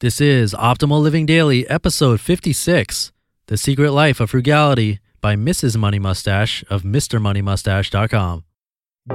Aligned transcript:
This 0.00 0.20
is 0.20 0.52
Optimal 0.52 1.00
Living 1.00 1.24
Daily, 1.24 1.66
episode 1.70 2.20
56 2.20 3.12
The 3.46 3.56
Secret 3.56 3.92
Life 3.92 4.20
of 4.20 4.28
Frugality 4.28 5.00
by 5.22 5.36
Mrs. 5.36 5.78
Money 5.78 5.98
Mustache 5.98 6.62
of 6.68 6.82
MrMoneyMustache.com. 6.82 8.44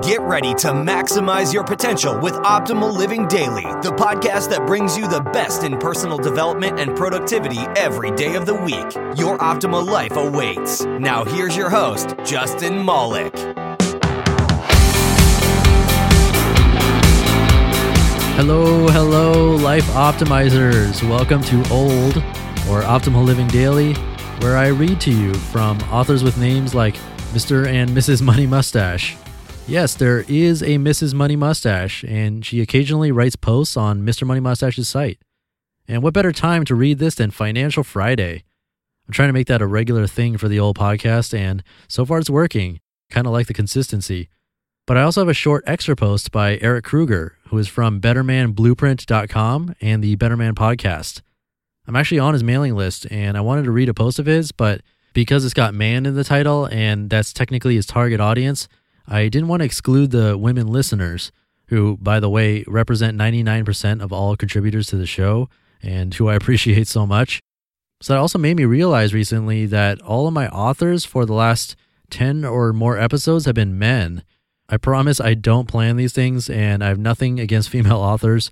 Get 0.01 0.21
ready 0.21 0.55
to 0.55 0.69
maximize 0.69 1.53
your 1.53 1.63
potential 1.63 2.19
with 2.19 2.33
Optimal 2.33 2.97
Living 2.97 3.27
Daily, 3.27 3.61
the 3.83 3.93
podcast 3.95 4.49
that 4.49 4.65
brings 4.65 4.97
you 4.97 5.07
the 5.07 5.19
best 5.19 5.63
in 5.63 5.77
personal 5.77 6.17
development 6.17 6.79
and 6.79 6.95
productivity 6.95 7.59
every 7.75 8.09
day 8.09 8.33
of 8.35 8.47
the 8.47 8.55
week. 8.55 9.19
Your 9.19 9.37
optimal 9.37 9.85
life 9.85 10.15
awaits. 10.15 10.83
Now, 10.85 11.23
here's 11.23 11.55
your 11.55 11.69
host, 11.69 12.15
Justin 12.25 12.83
Malik. 12.83 13.35
Hello, 18.43 18.87
hello, 18.87 19.55
life 19.57 19.85
optimizers. 19.89 21.07
Welcome 21.07 21.43
to 21.43 21.57
Old 21.71 22.17
or 22.71 22.81
Optimal 22.81 23.23
Living 23.23 23.47
Daily, 23.49 23.93
where 24.39 24.57
I 24.57 24.69
read 24.69 24.99
to 25.01 25.11
you 25.11 25.31
from 25.35 25.79
authors 25.91 26.23
with 26.23 26.39
names 26.39 26.73
like 26.73 26.95
Mr. 27.33 27.67
and 27.67 27.91
Mrs. 27.91 28.23
Money 28.23 28.47
Mustache. 28.47 29.15
Yes, 29.67 29.93
there 29.93 30.25
is 30.27 30.63
a 30.63 30.79
Mrs. 30.79 31.13
Money 31.13 31.35
Mustache, 31.35 32.03
and 32.05 32.43
she 32.43 32.61
occasionally 32.61 33.11
writes 33.11 33.35
posts 33.35 33.77
on 33.77 34.01
Mr. 34.01 34.25
Money 34.25 34.39
Mustache's 34.39 34.89
site. 34.89 35.19
And 35.87 36.01
what 36.01 36.15
better 36.15 36.31
time 36.31 36.65
to 36.65 36.73
read 36.73 36.97
this 36.97 37.13
than 37.13 37.29
Financial 37.29 37.83
Friday? 37.83 38.43
I'm 39.07 39.13
trying 39.13 39.29
to 39.29 39.33
make 39.33 39.47
that 39.49 39.61
a 39.61 39.67
regular 39.67 40.07
thing 40.07 40.39
for 40.39 40.47
the 40.47 40.59
old 40.59 40.79
podcast, 40.79 41.37
and 41.37 41.61
so 41.87 42.07
far 42.07 42.17
it's 42.17 42.27
working. 42.27 42.79
Kind 43.11 43.27
of 43.27 43.33
like 43.33 43.45
the 43.45 43.53
consistency. 43.53 44.29
But 44.87 44.97
I 44.97 45.03
also 45.03 45.21
have 45.21 45.29
a 45.29 45.33
short 45.33 45.63
extra 45.67 45.95
post 45.95 46.31
by 46.31 46.57
Eric 46.57 46.85
Kruger, 46.85 47.37
who 47.47 47.57
is 47.57 47.67
from 47.67 48.01
BettermanBlueprint.com 48.01 49.75
and 49.79 50.03
the 50.03 50.15
Betterman 50.17 50.53
podcast. 50.53 51.21
I'm 51.87 51.95
actually 51.95 52.19
on 52.19 52.33
his 52.33 52.43
mailing 52.43 52.75
list 52.75 53.05
and 53.11 53.37
I 53.37 53.41
wanted 53.41 53.65
to 53.65 53.71
read 53.71 53.89
a 53.89 53.93
post 53.93 54.19
of 54.19 54.25
his, 54.25 54.51
but 54.51 54.81
because 55.13 55.45
it's 55.45 55.53
got 55.53 55.73
man 55.73 56.05
in 56.05 56.15
the 56.15 56.23
title 56.23 56.65
and 56.65 57.09
that's 57.09 57.33
technically 57.33 57.75
his 57.75 57.85
target 57.85 58.19
audience, 58.19 58.67
I 59.07 59.27
didn't 59.27 59.49
want 59.49 59.61
to 59.61 59.65
exclude 59.65 60.11
the 60.11 60.37
women 60.37 60.67
listeners, 60.67 61.31
who, 61.67 61.97
by 61.97 62.19
the 62.19 62.29
way, 62.29 62.63
represent 62.67 63.17
99% 63.17 64.01
of 64.01 64.11
all 64.11 64.35
contributors 64.35 64.87
to 64.87 64.95
the 64.97 65.05
show 65.05 65.49
and 65.81 66.13
who 66.13 66.27
I 66.27 66.35
appreciate 66.35 66.87
so 66.87 67.05
much. 67.05 67.39
So 68.01 68.13
that 68.13 68.19
also 68.19 68.39
made 68.39 68.57
me 68.57 68.65
realize 68.65 69.13
recently 69.13 69.67
that 69.67 70.01
all 70.01 70.27
of 70.27 70.33
my 70.33 70.47
authors 70.49 71.05
for 71.05 71.25
the 71.25 71.33
last 71.33 71.75
10 72.09 72.43
or 72.43 72.73
more 72.73 72.97
episodes 72.97 73.45
have 73.45 73.55
been 73.55 73.77
men. 73.77 74.23
I 74.71 74.77
promise 74.77 75.19
I 75.19 75.33
don't 75.33 75.67
plan 75.67 75.97
these 75.97 76.13
things 76.13 76.49
and 76.49 76.81
I 76.83 76.87
have 76.87 76.97
nothing 76.97 77.39
against 77.39 77.69
female 77.75 77.97
authors. 77.97 78.49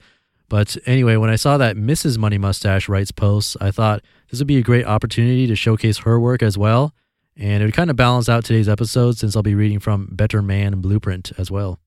But 0.50 0.76
anyway, 0.86 1.16
when 1.16 1.30
I 1.30 1.36
saw 1.36 1.58
that 1.58 1.78
Mrs. 1.78 2.18
Money 2.18 2.38
Mustache 2.38 2.90
writes 2.90 3.12
posts, 3.12 3.56
I 3.62 3.72
thought 3.72 4.04
this 4.30 4.40
would 4.40 4.48
be 4.48 4.58
a 4.58 4.64
great 4.64 4.86
opportunity 4.86 5.48
to 5.48 5.56
showcase 5.56 6.00
her 6.00 6.20
work 6.20 6.44
as 6.44 6.58
well. 6.58 6.94
And 7.38 7.64
it 7.64 7.66
would 7.68 7.76
kind 7.76 7.90
of 7.90 7.96
balance 7.96 8.28
out 8.28 8.44
today's 8.44 8.68
episode 8.68 9.18
since 9.18 9.36
I'll 9.36 9.44
be 9.44 9.56
reading 9.56 9.80
from 9.80 10.10
Better 10.12 10.42
Man 10.42 10.82
Blueprint 10.82 11.32
as 11.38 11.50
well. 11.50 11.80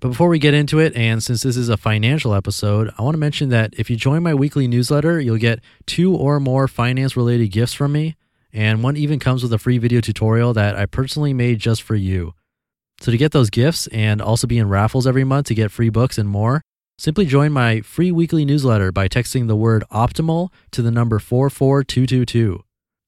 But 0.00 0.08
before 0.08 0.28
we 0.28 0.38
get 0.38 0.54
into 0.54 0.78
it, 0.78 0.94
and 0.96 1.22
since 1.22 1.42
this 1.42 1.56
is 1.56 1.68
a 1.68 1.76
financial 1.76 2.34
episode, 2.34 2.92
I 2.98 3.02
want 3.02 3.14
to 3.14 3.18
mention 3.18 3.50
that 3.50 3.74
if 3.78 3.88
you 3.88 3.96
join 3.96 4.22
my 4.22 4.34
weekly 4.34 4.66
newsletter, 4.66 5.20
you'll 5.20 5.38
get 5.38 5.60
two 5.86 6.14
or 6.14 6.40
more 6.40 6.68
finance 6.68 7.16
related 7.16 7.48
gifts 7.48 7.72
from 7.74 7.92
me. 7.92 8.16
And 8.52 8.82
one 8.82 8.96
even 8.96 9.18
comes 9.18 9.42
with 9.42 9.52
a 9.52 9.58
free 9.58 9.78
video 9.78 10.00
tutorial 10.00 10.52
that 10.54 10.76
I 10.76 10.86
personally 10.86 11.32
made 11.32 11.60
just 11.60 11.82
for 11.82 11.94
you. 11.94 12.34
So 13.00 13.10
to 13.10 13.18
get 13.18 13.32
those 13.32 13.50
gifts 13.50 13.86
and 13.88 14.22
also 14.22 14.46
be 14.46 14.58
in 14.58 14.68
raffles 14.68 15.06
every 15.06 15.24
month 15.24 15.46
to 15.48 15.54
get 15.54 15.70
free 15.70 15.90
books 15.90 16.18
and 16.18 16.28
more, 16.28 16.62
simply 16.98 17.26
join 17.26 17.52
my 17.52 17.80
free 17.82 18.10
weekly 18.10 18.44
newsletter 18.44 18.90
by 18.90 19.08
texting 19.08 19.48
the 19.48 19.56
word 19.56 19.84
optimal 19.92 20.48
to 20.72 20.82
the 20.82 20.90
number 20.90 21.18
44222. 21.18 22.62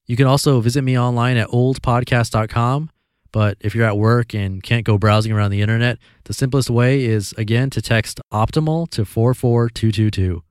You 0.06 0.16
can 0.16 0.26
also 0.26 0.60
visit 0.60 0.82
me 0.82 0.98
online 0.98 1.36
at 1.36 1.48
oldpodcast.com. 1.48 2.90
But 3.30 3.58
if 3.60 3.74
you're 3.74 3.86
at 3.86 3.98
work 3.98 4.34
and 4.34 4.62
can't 4.62 4.86
go 4.86 4.96
browsing 4.96 5.32
around 5.32 5.50
the 5.50 5.60
internet, 5.60 5.98
the 6.24 6.32
simplest 6.32 6.70
way 6.70 7.04
is 7.04 7.34
again 7.36 7.70
to 7.70 7.82
text 7.82 8.20
optimal 8.32 8.88
to 8.90 9.04
44222. 9.04 10.42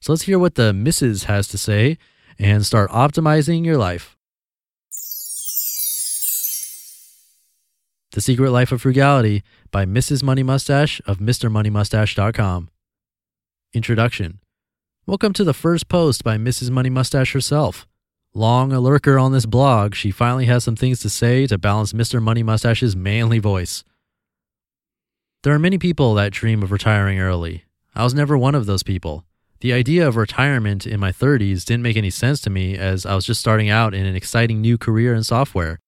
So 0.00 0.12
let's 0.12 0.22
hear 0.22 0.38
what 0.38 0.54
the 0.54 0.72
missus 0.72 1.24
has 1.24 1.46
to 1.48 1.58
say 1.58 1.98
and 2.38 2.64
start 2.64 2.90
optimizing 2.90 3.64
your 3.64 3.76
life. 3.76 4.16
The 8.14 8.20
Secret 8.20 8.50
Life 8.50 8.72
of 8.72 8.82
Frugality 8.82 9.42
by 9.70 9.86
Mrs. 9.86 10.22
Money 10.22 10.42
Mustache 10.42 11.00
of 11.06 11.16
MrMoneyMustache.com. 11.16 12.68
Introduction 13.72 14.38
Welcome 15.06 15.32
to 15.32 15.44
the 15.44 15.54
first 15.54 15.88
post 15.88 16.22
by 16.22 16.36
Mrs. 16.36 16.68
Money 16.68 16.90
Mustache 16.90 17.32
herself. 17.32 17.86
Long 18.34 18.70
a 18.70 18.80
lurker 18.80 19.18
on 19.18 19.32
this 19.32 19.46
blog, 19.46 19.94
she 19.94 20.10
finally 20.10 20.44
has 20.44 20.62
some 20.62 20.76
things 20.76 21.00
to 21.00 21.08
say 21.08 21.46
to 21.46 21.56
balance 21.56 21.94
Mr. 21.94 22.20
Money 22.20 22.42
Mustache's 22.42 22.94
manly 22.94 23.38
voice. 23.38 23.82
There 25.42 25.54
are 25.54 25.58
many 25.58 25.78
people 25.78 26.12
that 26.16 26.34
dream 26.34 26.62
of 26.62 26.70
retiring 26.70 27.18
early. 27.18 27.64
I 27.94 28.04
was 28.04 28.12
never 28.12 28.36
one 28.36 28.54
of 28.54 28.66
those 28.66 28.82
people. 28.82 29.24
The 29.60 29.72
idea 29.72 30.06
of 30.06 30.16
retirement 30.16 30.86
in 30.86 31.00
my 31.00 31.12
30s 31.12 31.64
didn't 31.64 31.82
make 31.82 31.96
any 31.96 32.10
sense 32.10 32.42
to 32.42 32.50
me 32.50 32.76
as 32.76 33.06
I 33.06 33.14
was 33.14 33.24
just 33.24 33.40
starting 33.40 33.70
out 33.70 33.94
in 33.94 34.04
an 34.04 34.16
exciting 34.16 34.60
new 34.60 34.76
career 34.76 35.14
in 35.14 35.24
software. 35.24 35.78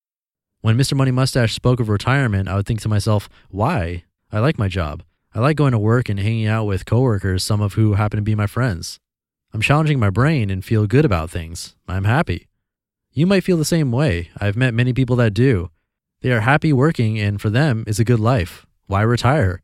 When 0.64 0.78
Mr. 0.78 0.97
Money 0.97 1.10
Mustache 1.10 1.52
spoke 1.52 1.78
of 1.78 1.91
retirement, 1.91 2.48
I 2.48 2.56
would 2.56 2.64
think 2.64 2.80
to 2.80 2.88
myself, 2.88 3.28
why? 3.50 4.04
I 4.32 4.38
like 4.38 4.58
my 4.58 4.66
job. 4.66 5.02
I 5.34 5.41
like 5.41 5.58
going 5.58 5.72
to 5.72 5.78
work 5.78 6.08
and 6.08 6.19
hanging 6.19 6.47
out 6.47 6.64
with 6.64 6.86
coworkers, 6.86 7.44
some 7.44 7.60
of 7.60 7.75
who 7.75 7.92
happen 7.92 8.16
to 8.16 8.22
be 8.22 8.34
my 8.34 8.47
friends. 8.47 8.98
I'm 9.52 9.60
challenging 9.60 10.00
my 10.00 10.08
brain 10.08 10.48
and 10.48 10.64
feel 10.64 10.86
good 10.86 11.04
about 11.04 11.28
things. 11.28 11.76
I'm 11.86 12.04
happy. 12.04 12.48
You 13.12 13.26
might 13.26 13.44
feel 13.44 13.58
the 13.58 13.66
same 13.66 13.92
way. 13.92 14.30
I've 14.41 14.56
met 14.56 14.72
many 14.72 14.94
people 14.94 15.16
that 15.16 15.34
do. 15.34 15.69
They 16.22 16.32
are 16.32 16.41
happy 16.41 16.72
working, 16.72 17.19
and 17.19 17.38
for 17.38 17.50
them, 17.50 17.84
it's 17.86 17.98
a 17.98 18.02
good 18.02 18.19
life. 18.19 18.64
Why 18.86 19.02
retire? 19.02 19.60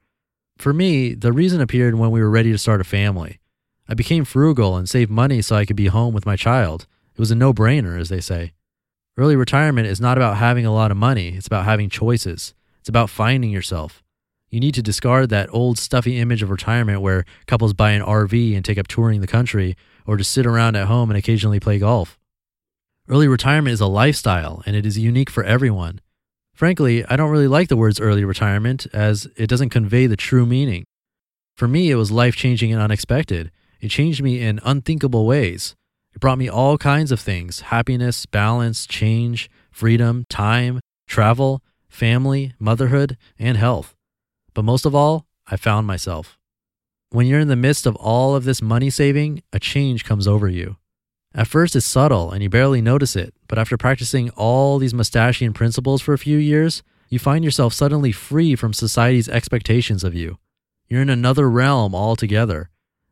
For 0.58 0.74
me, 0.74 1.14
the 1.14 1.32
reason 1.32 1.62
appeared 1.62 1.94
when 1.94 2.10
we 2.10 2.20
were 2.20 2.28
ready 2.28 2.52
to 2.52 2.58
start 2.58 2.82
a 2.82 2.84
family. 2.84 3.40
I 3.88 3.94
became 3.94 4.26
frugal 4.26 4.76
and 4.76 4.86
saved 4.86 5.10
money 5.10 5.40
so 5.40 5.56
I 5.56 5.64
could 5.64 5.76
be 5.76 5.86
home 5.86 6.12
with 6.12 6.26
my 6.26 6.36
child. 6.36 6.86
It 7.14 7.20
was 7.20 7.30
a 7.30 7.34
no 7.34 7.54
brainer, 7.54 7.98
as 7.98 8.10
they 8.10 8.20
say. 8.20 8.52
Early 9.16 9.36
retirement 9.36 9.86
is 9.86 10.00
not 10.00 10.16
about 10.16 10.36
having 10.36 10.64
a 10.64 10.72
lot 10.72 10.90
of 10.90 10.96
money, 10.96 11.34
it's 11.36 11.46
about 11.46 11.64
having 11.64 11.90
choices. 11.90 12.54
It's 12.78 12.88
about 12.88 13.10
finding 13.10 13.50
yourself. 13.50 14.02
You 14.50 14.60
need 14.60 14.74
to 14.74 14.82
discard 14.82 15.28
that 15.28 15.52
old 15.52 15.78
stuffy 15.78 16.18
image 16.18 16.42
of 16.42 16.50
retirement 16.50 17.02
where 17.02 17.24
couples 17.46 17.72
buy 17.72 17.90
an 17.90 18.02
RV 18.02 18.56
and 18.56 18.64
take 18.64 18.78
up 18.78 18.88
touring 18.88 19.20
the 19.20 19.26
country 19.26 19.76
or 20.06 20.16
just 20.16 20.32
sit 20.32 20.46
around 20.46 20.76
at 20.76 20.86
home 20.86 21.10
and 21.10 21.18
occasionally 21.18 21.60
play 21.60 21.78
golf. 21.78 22.18
Early 23.08 23.28
retirement 23.28 23.72
is 23.72 23.80
a 23.80 23.86
lifestyle 23.86 24.62
and 24.66 24.74
it 24.74 24.86
is 24.86 24.98
unique 24.98 25.30
for 25.30 25.44
everyone. 25.44 26.00
Frankly, 26.54 27.04
I 27.04 27.16
don't 27.16 27.30
really 27.30 27.48
like 27.48 27.68
the 27.68 27.76
words 27.76 28.00
early 28.00 28.24
retirement 28.24 28.86
as 28.92 29.26
it 29.36 29.46
doesn't 29.46 29.70
convey 29.70 30.06
the 30.06 30.16
true 30.16 30.46
meaning. 30.46 30.84
For 31.56 31.68
me, 31.68 31.90
it 31.90 31.96
was 31.96 32.10
life 32.10 32.36
changing 32.36 32.72
and 32.72 32.82
unexpected. 32.82 33.50
It 33.80 33.88
changed 33.88 34.22
me 34.22 34.40
in 34.40 34.60
unthinkable 34.64 35.26
ways. 35.26 35.74
It 36.20 36.28
brought 36.28 36.36
me 36.36 36.50
all 36.50 36.76
kinds 36.76 37.12
of 37.12 37.18
things 37.18 37.60
happiness, 37.60 38.26
balance, 38.26 38.86
change, 38.86 39.48
freedom, 39.70 40.26
time, 40.28 40.80
travel, 41.06 41.62
family, 41.88 42.52
motherhood, 42.58 43.16
and 43.38 43.56
health. 43.56 43.94
But 44.52 44.66
most 44.66 44.84
of 44.84 44.94
all, 44.94 45.24
I 45.46 45.56
found 45.56 45.86
myself. 45.86 46.36
When 47.08 47.26
you're 47.26 47.40
in 47.40 47.48
the 47.48 47.56
midst 47.56 47.86
of 47.86 47.96
all 47.96 48.36
of 48.36 48.44
this 48.44 48.60
money 48.60 48.90
saving, 48.90 49.42
a 49.50 49.58
change 49.58 50.04
comes 50.04 50.28
over 50.28 50.46
you. 50.46 50.76
At 51.34 51.48
first, 51.48 51.74
it's 51.74 51.86
subtle 51.86 52.30
and 52.32 52.42
you 52.42 52.50
barely 52.50 52.82
notice 52.82 53.16
it, 53.16 53.32
but 53.48 53.58
after 53.58 53.78
practicing 53.78 54.28
all 54.36 54.78
these 54.78 54.92
mustachian 54.92 55.54
principles 55.54 56.02
for 56.02 56.12
a 56.12 56.18
few 56.18 56.36
years, 56.36 56.82
you 57.08 57.18
find 57.18 57.46
yourself 57.46 57.72
suddenly 57.72 58.12
free 58.12 58.54
from 58.56 58.74
society's 58.74 59.30
expectations 59.30 60.04
of 60.04 60.14
you. 60.14 60.36
You're 60.86 61.00
in 61.00 61.08
another 61.08 61.48
realm 61.48 61.94
altogether. 61.94 62.68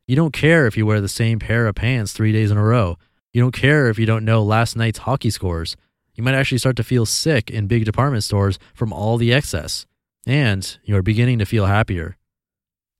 You 0.08 0.16
don't 0.16 0.32
care 0.32 0.66
if 0.66 0.74
you 0.74 0.86
wear 0.86 1.02
the 1.02 1.06
same 1.06 1.38
pair 1.38 1.66
of 1.66 1.74
pants 1.74 2.14
three 2.14 2.32
days 2.32 2.50
in 2.50 2.56
a 2.56 2.64
row. 2.64 2.96
You 3.34 3.42
don't 3.42 3.52
care 3.52 3.90
if 3.90 3.98
you 3.98 4.06
don't 4.06 4.24
know 4.24 4.42
last 4.42 4.74
night's 4.74 5.00
hockey 5.00 5.28
scores. 5.28 5.76
You 6.14 6.24
might 6.24 6.34
actually 6.34 6.56
start 6.56 6.76
to 6.76 6.82
feel 6.82 7.04
sick 7.04 7.50
in 7.50 7.66
big 7.66 7.84
department 7.84 8.24
stores 8.24 8.58
from 8.72 8.90
all 8.90 9.18
the 9.18 9.34
excess. 9.34 9.84
And 10.26 10.78
you 10.82 10.96
are 10.96 11.02
beginning 11.02 11.38
to 11.40 11.44
feel 11.44 11.66
happier. 11.66 12.16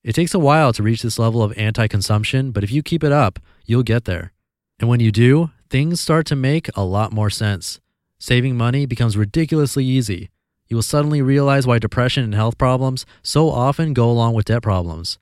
It 0.05 0.13
takes 0.13 0.35
a 0.35 0.39
while 0.39 0.75
to 0.75 0.83
reach 0.83 1.01
this 1.01 1.19
level 1.19 1.43
of 1.43 1.57
anti 1.57 1.89
consumption, 1.89 2.51
but 2.51 2.63
if 2.63 2.71
you 2.71 2.83
keep 2.83 3.03
it 3.03 3.11
up, 3.11 3.39
you'll 3.65 3.83
get 3.83 4.05
there. 4.05 4.33
And 4.79 4.91
when 4.91 5.01
you 5.01 5.11
do, 5.11 5.51
things 5.71 6.03
start 6.03 6.27
to 6.27 6.37
make 6.37 6.69
a 6.77 6.85
lot 6.85 7.11
more 7.11 7.31
sense. 7.31 7.81
Saving 8.19 8.55
money 8.55 8.85
becomes 8.85 9.17
ridiculously 9.17 9.87
easy. 9.87 10.29
You 10.67 10.77
will 10.77 10.83
suddenly 10.83 11.23
realize 11.23 11.67
why 11.67 11.79
depression 11.79 12.23
and 12.23 12.35
health 12.35 12.59
problems 12.59 13.07
so 13.23 13.49
often 13.49 13.95
go 13.95 14.11
along 14.11 14.35
with 14.35 14.45
debt 14.45 14.63
problems. 14.63 15.19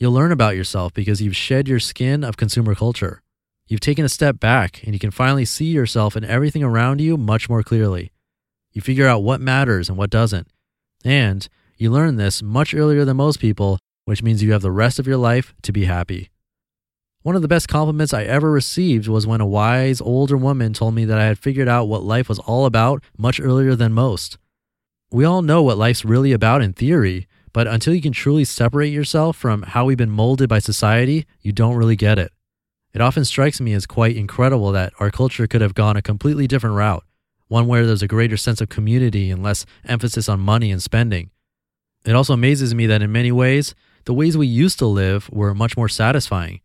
You'll 0.00 0.12
learn 0.12 0.32
about 0.32 0.56
yourself 0.56 0.94
because 0.94 1.20
you've 1.20 1.36
shed 1.36 1.68
your 1.68 1.78
skin 1.78 2.24
of 2.24 2.38
consumer 2.38 2.74
culture. 2.74 3.20
You've 3.68 3.80
taken 3.80 4.02
a 4.02 4.08
step 4.08 4.40
back 4.40 4.82
and 4.82 4.94
you 4.94 4.98
can 4.98 5.10
finally 5.10 5.44
see 5.44 5.66
yourself 5.66 6.16
and 6.16 6.24
everything 6.24 6.62
around 6.62 7.02
you 7.02 7.18
much 7.18 7.50
more 7.50 7.62
clearly. 7.62 8.10
You 8.72 8.80
figure 8.80 9.06
out 9.06 9.22
what 9.22 9.42
matters 9.42 9.90
and 9.90 9.98
what 9.98 10.08
doesn't. 10.08 10.48
And 11.04 11.46
you 11.76 11.90
learn 11.90 12.16
this 12.16 12.42
much 12.42 12.72
earlier 12.72 13.04
than 13.04 13.18
most 13.18 13.40
people, 13.40 13.78
which 14.06 14.22
means 14.22 14.42
you 14.42 14.52
have 14.52 14.62
the 14.62 14.72
rest 14.72 14.98
of 14.98 15.06
your 15.06 15.18
life 15.18 15.52
to 15.64 15.70
be 15.70 15.84
happy. 15.84 16.30
One 17.20 17.36
of 17.36 17.42
the 17.42 17.48
best 17.48 17.68
compliments 17.68 18.14
I 18.14 18.24
ever 18.24 18.50
received 18.50 19.06
was 19.06 19.26
when 19.26 19.42
a 19.42 19.46
wise 19.46 20.00
older 20.00 20.38
woman 20.38 20.72
told 20.72 20.94
me 20.94 21.04
that 21.04 21.18
I 21.20 21.26
had 21.26 21.38
figured 21.38 21.68
out 21.68 21.88
what 21.88 22.04
life 22.04 22.30
was 22.30 22.38
all 22.38 22.64
about 22.64 23.04
much 23.18 23.38
earlier 23.38 23.74
than 23.74 23.92
most. 23.92 24.38
We 25.12 25.26
all 25.26 25.42
know 25.42 25.62
what 25.62 25.76
life's 25.76 26.06
really 26.06 26.32
about 26.32 26.62
in 26.62 26.72
theory, 26.72 27.28
but 27.52 27.66
until 27.66 27.94
you 27.94 28.00
can 28.00 28.12
truly 28.12 28.44
separate 28.44 28.92
yourself 28.92 29.36
from 29.36 29.62
how 29.62 29.84
we've 29.84 29.98
been 29.98 30.10
molded 30.10 30.48
by 30.48 30.58
society, 30.58 31.26
you 31.40 31.52
don't 31.52 31.76
really 31.76 31.96
get 31.96 32.18
it. 32.18 32.32
It 32.92 33.00
often 33.00 33.24
strikes 33.24 33.60
me 33.60 33.72
as 33.72 33.86
quite 33.86 34.16
incredible 34.16 34.72
that 34.72 34.92
our 34.98 35.10
culture 35.10 35.46
could 35.46 35.60
have 35.60 35.74
gone 35.74 35.96
a 35.96 36.02
completely 36.02 36.46
different 36.46 36.76
route, 36.76 37.04
one 37.48 37.66
where 37.66 37.86
there's 37.86 38.02
a 38.02 38.08
greater 38.08 38.36
sense 38.36 38.60
of 38.60 38.68
community 38.68 39.30
and 39.30 39.42
less 39.42 39.64
emphasis 39.84 40.28
on 40.28 40.40
money 40.40 40.70
and 40.70 40.82
spending. 40.82 41.30
It 42.04 42.14
also 42.14 42.34
amazes 42.34 42.74
me 42.74 42.86
that 42.86 43.02
in 43.02 43.12
many 43.12 43.30
ways, 43.30 43.74
the 44.04 44.14
ways 44.14 44.36
we 44.36 44.46
used 44.46 44.78
to 44.78 44.86
live 44.86 45.28
were 45.30 45.54
much 45.54 45.76
more 45.76 45.88
satisfying. 45.88 46.60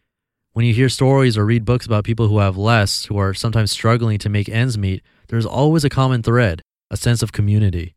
When 0.53 0.65
you 0.65 0.73
hear 0.73 0.87
stories 0.87 1.37
or 1.37 1.45
read 1.45 1.65
books 1.65 1.85
about 1.85 2.05
people 2.05 2.27
who 2.27 2.39
have 2.39 2.55
less, 2.55 3.05
who 3.05 3.17
are 3.17 3.33
sometimes 3.33 3.71
struggling 3.71 4.17
to 4.19 4.29
make 4.29 4.47
ends 4.47 4.77
meet, 4.77 5.03
there's 5.27 5.45
always 5.45 5.83
a 5.83 5.89
common 5.89 6.23
thread 6.23 6.61
a 6.91 6.97
sense 6.97 7.23
of 7.23 7.31
community. 7.31 7.94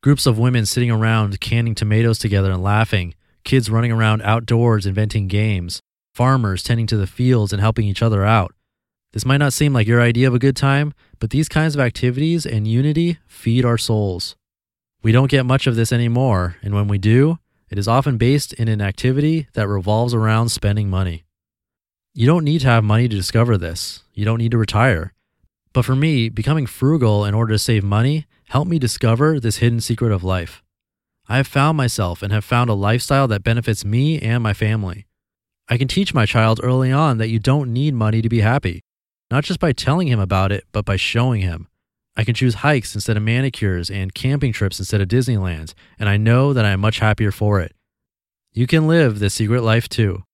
Groups 0.00 0.26
of 0.26 0.38
women 0.38 0.64
sitting 0.64 0.92
around 0.92 1.40
canning 1.40 1.74
tomatoes 1.74 2.20
together 2.20 2.52
and 2.52 2.62
laughing, 2.62 3.16
kids 3.42 3.68
running 3.68 3.90
around 3.90 4.22
outdoors 4.22 4.86
inventing 4.86 5.26
games, 5.26 5.80
farmers 6.14 6.62
tending 6.62 6.86
to 6.86 6.96
the 6.96 7.08
fields 7.08 7.52
and 7.52 7.60
helping 7.60 7.84
each 7.84 8.00
other 8.00 8.24
out. 8.24 8.54
This 9.12 9.24
might 9.24 9.38
not 9.38 9.52
seem 9.52 9.72
like 9.72 9.88
your 9.88 10.00
idea 10.00 10.28
of 10.28 10.34
a 10.34 10.38
good 10.38 10.54
time, 10.54 10.94
but 11.18 11.30
these 11.30 11.48
kinds 11.48 11.74
of 11.74 11.80
activities 11.80 12.46
and 12.46 12.68
unity 12.68 13.18
feed 13.26 13.64
our 13.64 13.76
souls. 13.76 14.36
We 15.02 15.10
don't 15.10 15.32
get 15.32 15.44
much 15.44 15.66
of 15.66 15.74
this 15.74 15.90
anymore, 15.90 16.58
and 16.62 16.74
when 16.74 16.86
we 16.86 16.98
do, 16.98 17.40
it 17.68 17.76
is 17.76 17.88
often 17.88 18.18
based 18.18 18.52
in 18.52 18.68
an 18.68 18.80
activity 18.80 19.48
that 19.54 19.66
revolves 19.66 20.14
around 20.14 20.50
spending 20.50 20.88
money. 20.88 21.24
You 22.14 22.28
don't 22.28 22.44
need 22.44 22.60
to 22.60 22.68
have 22.68 22.84
money 22.84 23.08
to 23.08 23.16
discover 23.16 23.58
this. 23.58 24.04
You 24.14 24.24
don't 24.24 24.38
need 24.38 24.52
to 24.52 24.58
retire. 24.58 25.12
But 25.72 25.84
for 25.84 25.94
me, 25.94 26.28
becoming 26.28 26.66
frugal 26.66 27.24
in 27.24 27.34
order 27.34 27.52
to 27.54 27.58
save 27.58 27.84
money 27.84 28.26
helped 28.48 28.70
me 28.70 28.78
discover 28.78 29.38
this 29.38 29.58
hidden 29.58 29.80
secret 29.80 30.12
of 30.12 30.24
life. 30.24 30.62
I 31.28 31.36
have 31.36 31.46
found 31.46 31.76
myself 31.76 32.22
and 32.22 32.32
have 32.32 32.44
found 32.44 32.70
a 32.70 32.74
lifestyle 32.74 33.28
that 33.28 33.44
benefits 33.44 33.84
me 33.84 34.18
and 34.20 34.42
my 34.42 34.54
family. 34.54 35.06
I 35.68 35.76
can 35.76 35.88
teach 35.88 36.14
my 36.14 36.24
child 36.24 36.60
early 36.62 36.90
on 36.90 37.18
that 37.18 37.28
you 37.28 37.38
don't 37.38 37.72
need 37.72 37.92
money 37.92 38.22
to 38.22 38.28
be 38.30 38.40
happy, 38.40 38.80
not 39.30 39.44
just 39.44 39.60
by 39.60 39.72
telling 39.72 40.08
him 40.08 40.18
about 40.18 40.50
it, 40.50 40.64
but 40.72 40.86
by 40.86 40.96
showing 40.96 41.42
him. 41.42 41.68
I 42.16 42.24
can 42.24 42.34
choose 42.34 42.54
hikes 42.54 42.94
instead 42.94 43.18
of 43.18 43.22
manicures 43.22 43.90
and 43.90 44.14
camping 44.14 44.52
trips 44.52 44.78
instead 44.78 45.02
of 45.02 45.08
Disneyland, 45.08 45.74
and 45.98 46.08
I 46.08 46.16
know 46.16 46.54
that 46.54 46.64
I 46.64 46.70
am 46.70 46.80
much 46.80 47.00
happier 47.00 47.30
for 47.30 47.60
it. 47.60 47.76
You 48.52 48.66
can 48.66 48.88
live 48.88 49.18
this 49.18 49.34
secret 49.34 49.62
life 49.62 49.88
too. 49.88 50.24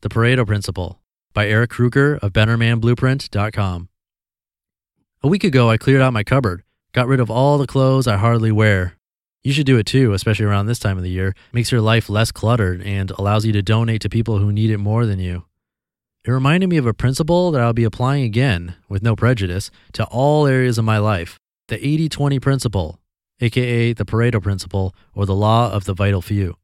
The 0.00 0.08
Pareto 0.08 0.46
Principle 0.46 0.98
by 1.34 1.48
Eric 1.48 1.70
Kruger 1.70 2.18
of 2.22 2.32
BetterManBlueprint.com. 2.32 3.88
A 5.22 5.28
week 5.28 5.44
ago, 5.44 5.68
I 5.68 5.76
cleared 5.76 6.00
out 6.00 6.12
my 6.12 6.22
cupboard, 6.22 6.62
got 6.92 7.08
rid 7.08 7.20
of 7.20 7.30
all 7.30 7.58
the 7.58 7.66
clothes 7.66 8.06
I 8.06 8.16
hardly 8.16 8.52
wear. 8.52 8.96
You 9.42 9.52
should 9.52 9.66
do 9.66 9.76
it 9.76 9.84
too, 9.84 10.14
especially 10.14 10.46
around 10.46 10.66
this 10.66 10.78
time 10.78 10.96
of 10.96 11.02
the 11.02 11.10
year. 11.10 11.34
Makes 11.52 11.72
your 11.72 11.82
life 11.82 12.08
less 12.08 12.32
cluttered 12.32 12.80
and 12.82 13.10
allows 13.10 13.44
you 13.44 13.52
to 13.52 13.62
donate 13.62 14.00
to 14.02 14.08
people 14.08 14.38
who 14.38 14.52
need 14.52 14.70
it 14.70 14.78
more 14.78 15.04
than 15.04 15.18
you. 15.18 15.44
It 16.24 16.30
reminded 16.30 16.70
me 16.70 16.78
of 16.78 16.86
a 16.86 16.94
principle 16.94 17.50
that 17.50 17.60
I'll 17.60 17.74
be 17.74 17.84
applying 17.84 18.24
again, 18.24 18.76
with 18.88 19.02
no 19.02 19.14
prejudice, 19.14 19.70
to 19.92 20.04
all 20.04 20.46
areas 20.46 20.78
of 20.78 20.84
my 20.86 20.98
life 20.98 21.38
the 21.68 21.84
80 21.86 22.08
20 22.10 22.40
principle, 22.40 23.00
aka 23.40 23.92
the 23.92 24.04
Pareto 24.04 24.42
principle 24.42 24.94
or 25.14 25.26
the 25.26 25.34
law 25.34 25.70
of 25.70 25.84
the 25.84 25.94
vital 25.94 26.22
few. 26.22 26.56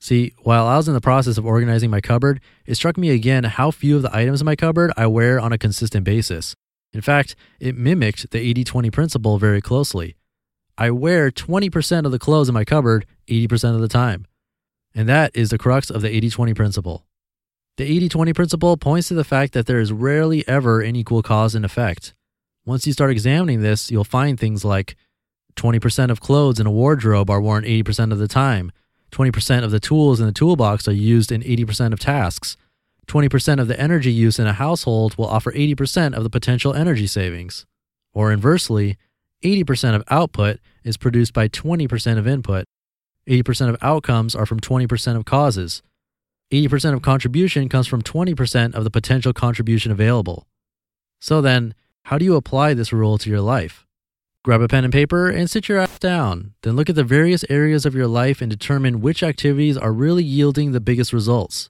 See, 0.00 0.32
while 0.42 0.66
I 0.66 0.78
was 0.78 0.88
in 0.88 0.94
the 0.94 1.00
process 1.00 1.36
of 1.36 1.44
organizing 1.44 1.90
my 1.90 2.00
cupboard, 2.00 2.40
it 2.64 2.76
struck 2.76 2.96
me 2.96 3.10
again 3.10 3.44
how 3.44 3.70
few 3.70 3.96
of 3.96 4.02
the 4.02 4.16
items 4.16 4.40
in 4.40 4.46
my 4.46 4.56
cupboard 4.56 4.92
I 4.96 5.06
wear 5.06 5.38
on 5.38 5.52
a 5.52 5.58
consistent 5.58 6.04
basis. 6.04 6.56
In 6.94 7.02
fact, 7.02 7.36
it 7.60 7.76
mimicked 7.76 8.30
the 8.30 8.38
80 8.38 8.64
20 8.64 8.90
principle 8.90 9.38
very 9.38 9.60
closely. 9.60 10.16
I 10.78 10.90
wear 10.90 11.30
20% 11.30 12.06
of 12.06 12.12
the 12.12 12.18
clothes 12.18 12.48
in 12.48 12.54
my 12.54 12.64
cupboard 12.64 13.04
80% 13.28 13.74
of 13.74 13.82
the 13.82 13.88
time. 13.88 14.26
And 14.94 15.06
that 15.06 15.30
is 15.34 15.50
the 15.50 15.58
crux 15.58 15.90
of 15.90 16.00
the 16.00 16.08
80 16.08 16.30
20 16.30 16.54
principle. 16.54 17.04
The 17.76 17.84
80 17.84 18.08
20 18.08 18.32
principle 18.32 18.76
points 18.78 19.08
to 19.08 19.14
the 19.14 19.22
fact 19.22 19.52
that 19.52 19.66
there 19.66 19.80
is 19.80 19.92
rarely 19.92 20.48
ever 20.48 20.80
an 20.80 20.96
equal 20.96 21.22
cause 21.22 21.54
and 21.54 21.64
effect. 21.64 22.14
Once 22.64 22.86
you 22.86 22.94
start 22.94 23.10
examining 23.10 23.60
this, 23.60 23.90
you'll 23.90 24.04
find 24.04 24.40
things 24.40 24.64
like 24.64 24.96
20% 25.56 26.10
of 26.10 26.20
clothes 26.20 26.58
in 26.58 26.66
a 26.66 26.70
wardrobe 26.70 27.28
are 27.28 27.40
worn 27.40 27.64
80% 27.64 28.12
of 28.12 28.18
the 28.18 28.28
time, 28.28 28.72
20% 29.10 29.64
of 29.64 29.70
the 29.70 29.80
tools 29.80 30.20
in 30.20 30.26
the 30.26 30.32
toolbox 30.32 30.86
are 30.86 30.92
used 30.92 31.32
in 31.32 31.42
80% 31.42 31.92
of 31.92 32.00
tasks. 32.00 32.56
20% 33.06 33.60
of 33.60 33.66
the 33.66 33.80
energy 33.80 34.12
use 34.12 34.38
in 34.38 34.46
a 34.46 34.52
household 34.52 35.16
will 35.18 35.26
offer 35.26 35.50
80% 35.52 36.14
of 36.14 36.22
the 36.22 36.30
potential 36.30 36.74
energy 36.74 37.06
savings. 37.06 37.66
Or 38.12 38.32
inversely, 38.32 38.98
80% 39.42 39.94
of 39.94 40.04
output 40.08 40.60
is 40.84 40.96
produced 40.96 41.32
by 41.32 41.48
20% 41.48 42.18
of 42.18 42.26
input. 42.26 42.64
80% 43.28 43.68
of 43.68 43.76
outcomes 43.82 44.34
are 44.34 44.46
from 44.46 44.60
20% 44.60 45.16
of 45.16 45.24
causes. 45.24 45.82
80% 46.52 46.94
of 46.94 47.02
contribution 47.02 47.68
comes 47.68 47.86
from 47.86 48.02
20% 48.02 48.74
of 48.74 48.84
the 48.84 48.90
potential 48.90 49.32
contribution 49.32 49.92
available. 49.92 50.46
So 51.20 51.40
then, 51.40 51.74
how 52.04 52.18
do 52.18 52.24
you 52.24 52.34
apply 52.36 52.74
this 52.74 52.92
rule 52.92 53.18
to 53.18 53.30
your 53.30 53.40
life? 53.40 53.86
Grab 54.42 54.62
a 54.62 54.68
pen 54.68 54.84
and 54.84 54.92
paper 54.92 55.28
and 55.28 55.50
sit 55.50 55.68
your 55.68 55.76
ass 55.76 55.98
down. 55.98 56.54
Then 56.62 56.74
look 56.74 56.88
at 56.88 56.96
the 56.96 57.04
various 57.04 57.44
areas 57.50 57.84
of 57.84 57.94
your 57.94 58.06
life 58.06 58.40
and 58.40 58.50
determine 58.50 59.02
which 59.02 59.22
activities 59.22 59.76
are 59.76 59.92
really 59.92 60.24
yielding 60.24 60.72
the 60.72 60.80
biggest 60.80 61.12
results. 61.12 61.68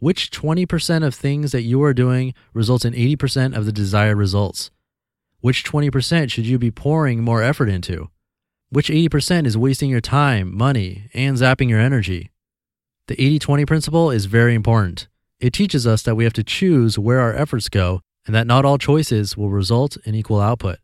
Which 0.00 0.32
20% 0.32 1.06
of 1.06 1.14
things 1.14 1.52
that 1.52 1.62
you 1.62 1.80
are 1.84 1.94
doing 1.94 2.34
results 2.52 2.84
in 2.84 2.92
80% 2.92 3.56
of 3.56 3.66
the 3.66 3.72
desired 3.72 4.16
results? 4.16 4.72
Which 5.42 5.62
20% 5.62 6.28
should 6.28 6.44
you 6.44 6.58
be 6.58 6.72
pouring 6.72 7.22
more 7.22 7.40
effort 7.40 7.68
into? 7.68 8.10
Which 8.70 8.88
80% 8.88 9.46
is 9.46 9.56
wasting 9.56 9.88
your 9.88 10.00
time, 10.00 10.52
money, 10.56 11.08
and 11.14 11.36
zapping 11.36 11.68
your 11.68 11.80
energy? 11.80 12.32
The 13.06 13.14
80 13.22 13.38
20 13.38 13.64
principle 13.64 14.10
is 14.10 14.24
very 14.24 14.56
important. 14.56 15.06
It 15.38 15.52
teaches 15.52 15.86
us 15.86 16.02
that 16.02 16.16
we 16.16 16.24
have 16.24 16.32
to 16.32 16.42
choose 16.42 16.98
where 16.98 17.20
our 17.20 17.32
efforts 17.32 17.68
go 17.68 18.00
and 18.26 18.34
that 18.34 18.48
not 18.48 18.64
all 18.64 18.76
choices 18.76 19.36
will 19.36 19.50
result 19.50 19.96
in 20.04 20.16
equal 20.16 20.40
output. 20.40 20.80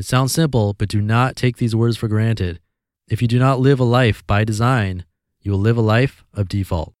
It 0.00 0.06
sounds 0.06 0.32
simple, 0.32 0.72
but 0.72 0.88
do 0.88 1.02
not 1.02 1.36
take 1.36 1.58
these 1.58 1.76
words 1.76 1.98
for 1.98 2.08
granted. 2.08 2.58
If 3.10 3.20
you 3.20 3.28
do 3.28 3.38
not 3.38 3.60
live 3.60 3.78
a 3.78 3.84
life 3.84 4.26
by 4.26 4.44
design, 4.44 5.04
you 5.42 5.52
will 5.52 5.58
live 5.58 5.76
a 5.76 5.82
life 5.82 6.24
of 6.32 6.48
default. 6.48 6.94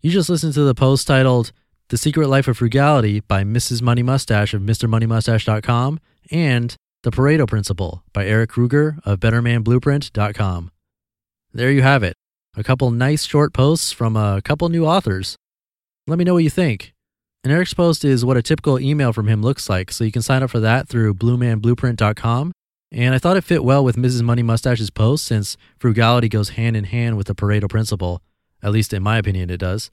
You 0.00 0.10
just 0.10 0.28
listened 0.28 0.54
to 0.54 0.64
the 0.64 0.74
post 0.74 1.06
titled 1.06 1.52
The 1.90 1.98
Secret 1.98 2.26
Life 2.26 2.48
of 2.48 2.58
Frugality 2.58 3.20
by 3.20 3.44
Mrs. 3.44 3.80
Money 3.80 4.02
Mustache 4.02 4.54
of 4.54 4.62
MrMoneyMustache.com 4.62 6.00
and 6.32 6.74
The 7.04 7.12
Pareto 7.12 7.46
Principle 7.46 8.02
by 8.12 8.26
Eric 8.26 8.50
Kruger 8.50 8.98
of 9.04 9.20
BetterManBlueprint.com. 9.20 10.72
There 11.52 11.70
you 11.70 11.82
have 11.82 12.02
it. 12.02 12.14
A 12.56 12.64
couple 12.64 12.90
nice 12.90 13.24
short 13.24 13.52
posts 13.52 13.92
from 13.92 14.16
a 14.16 14.42
couple 14.42 14.68
new 14.68 14.84
authors. 14.84 15.36
Let 16.08 16.18
me 16.18 16.24
know 16.24 16.34
what 16.34 16.42
you 16.42 16.50
think. 16.50 16.92
And 17.42 17.52
Eric's 17.52 17.72
post 17.72 18.04
is 18.04 18.24
what 18.24 18.36
a 18.36 18.42
typical 18.42 18.78
email 18.78 19.12
from 19.14 19.26
him 19.26 19.40
looks 19.40 19.70
like, 19.70 19.90
so 19.90 20.04
you 20.04 20.12
can 20.12 20.20
sign 20.20 20.42
up 20.42 20.50
for 20.50 20.60
that 20.60 20.88
through 20.88 21.14
bettermanblueprint.com. 21.14 22.52
And 22.92 23.14
I 23.14 23.18
thought 23.18 23.36
it 23.36 23.44
fit 23.44 23.64
well 23.64 23.82
with 23.82 23.96
Mrs. 23.96 24.22
Money 24.22 24.42
Mustache's 24.42 24.90
post 24.90 25.24
since 25.24 25.56
frugality 25.78 26.28
goes 26.28 26.50
hand 26.50 26.76
in 26.76 26.84
hand 26.84 27.16
with 27.16 27.28
the 27.28 27.34
Pareto 27.34 27.68
principle. 27.68 28.20
At 28.62 28.72
least 28.72 28.92
in 28.92 29.02
my 29.02 29.16
opinion, 29.16 29.48
it 29.48 29.56
does. 29.56 29.90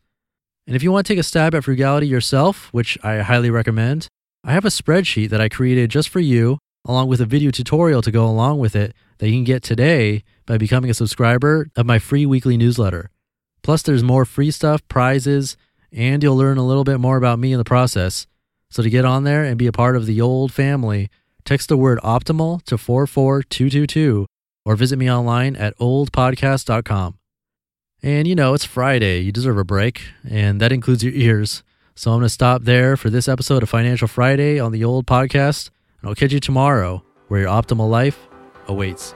And 0.65 0.75
if 0.75 0.83
you 0.83 0.91
want 0.91 1.07
to 1.07 1.13
take 1.13 1.19
a 1.19 1.23
stab 1.23 1.55
at 1.55 1.63
frugality 1.63 2.07
yourself, 2.07 2.67
which 2.73 2.97
I 3.01 3.19
highly 3.19 3.49
recommend, 3.49 4.07
I 4.43 4.51
have 4.51 4.65
a 4.65 4.69
spreadsheet 4.69 5.29
that 5.29 5.39
I 5.39 5.47
created 5.47 5.89
just 5.89 6.09
for 6.09 6.19
you, 6.19 6.57
along 6.85 7.07
with 7.07 7.21
a 7.21 7.25
video 7.25 7.51
tutorial 7.51 8.01
to 8.01 8.11
go 8.11 8.25
along 8.25 8.59
with 8.59 8.75
it 8.75 8.93
that 9.19 9.27
you 9.27 9.35
can 9.35 9.45
get 9.45 9.63
today 9.63 10.23
by 10.45 10.57
becoming 10.57 10.89
a 10.89 10.93
subscriber 10.93 11.67
of 11.77 11.85
my 11.85 11.99
free 11.99 12.25
weekly 12.25 12.57
newsletter. 12.57 13.09
Plus, 13.61 13.81
there's 13.81 14.03
more 14.03 14.25
free 14.25 14.51
stuff, 14.51 14.85
prizes, 14.87 15.55
and 15.91 16.21
you'll 16.21 16.37
learn 16.37 16.57
a 16.57 16.65
little 16.65 16.83
bit 16.83 16.99
more 16.99 17.17
about 17.17 17.39
me 17.39 17.51
in 17.51 17.57
the 17.57 17.63
process. 17.63 18.27
So 18.69 18.83
to 18.83 18.89
get 18.89 19.05
on 19.05 19.23
there 19.23 19.43
and 19.43 19.57
be 19.57 19.67
a 19.67 19.71
part 19.71 19.95
of 19.95 20.05
the 20.05 20.19
old 20.21 20.51
family, 20.51 21.09
text 21.45 21.69
the 21.69 21.77
word 21.77 21.99
optimal 22.03 22.61
to 22.63 22.77
44222 22.77 24.25
or 24.65 24.75
visit 24.75 24.99
me 24.99 25.09
online 25.09 25.55
at 25.55 25.77
oldpodcast.com. 25.77 27.17
And 28.03 28.27
you 28.27 28.35
know, 28.35 28.53
it's 28.53 28.65
Friday. 28.65 29.21
You 29.21 29.31
deserve 29.31 29.57
a 29.57 29.63
break, 29.63 30.03
and 30.29 30.61
that 30.61 30.71
includes 30.71 31.03
your 31.03 31.13
ears. 31.13 31.63
So 31.95 32.11
I'm 32.11 32.19
going 32.19 32.25
to 32.25 32.29
stop 32.29 32.63
there 32.63 32.95
for 32.95 33.09
this 33.09 33.27
episode 33.27 33.63
of 33.63 33.69
Financial 33.69 34.07
Friday 34.07 34.59
on 34.59 34.71
the 34.71 34.83
old 34.83 35.07
podcast. 35.07 35.71
And 36.01 36.09
I'll 36.09 36.15
catch 36.15 36.31
you 36.31 36.39
tomorrow 36.39 37.03
where 37.27 37.41
your 37.41 37.49
optimal 37.49 37.89
life 37.89 38.27
awaits. 38.67 39.15